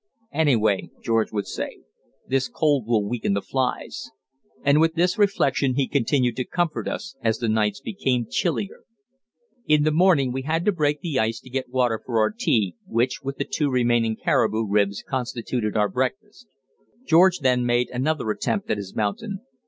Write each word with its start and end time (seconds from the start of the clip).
"Anyway," 0.33 0.89
George 1.03 1.31
would 1.31 1.45
say, 1.45 1.77
"this 2.27 2.47
cold 2.49 2.87
will 2.87 3.07
weaken 3.07 3.35
the 3.35 3.39
flies." 3.43 4.09
And 4.63 4.81
with 4.81 4.95
this 4.95 5.15
reflection 5.15 5.75
he 5.75 5.87
continued 5.87 6.35
to 6.37 6.43
comfort 6.43 6.87
us 6.87 7.15
as 7.21 7.37
the 7.37 7.47
nights 7.47 7.81
became 7.81 8.25
chillier. 8.27 8.81
In 9.67 9.83
the 9.83 9.91
morning 9.91 10.31
we 10.31 10.41
had 10.41 10.65
to 10.65 10.71
break 10.71 11.01
the 11.01 11.19
ice 11.19 11.39
to 11.41 11.51
get 11.51 11.69
water 11.69 12.01
for 12.03 12.17
our 12.19 12.31
tea, 12.31 12.75
which 12.87 13.21
with 13.21 13.37
the 13.37 13.45
two 13.45 13.69
remaining 13.69 14.15
caribou 14.15 14.65
ribs 14.67 15.03
constituted 15.07 15.77
our 15.77 15.87
breakfast. 15.87 16.47
George 17.05 17.37
then 17.41 17.63
made 17.63 17.87
another 17.91 18.31
attempt 18.31 18.71
at 18.71 18.77
his 18.77 18.95
mountain. 18.95 19.41